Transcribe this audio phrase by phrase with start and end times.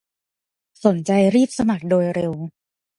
[0.85, 2.33] สนใจรีบสมัครโดยเร็ว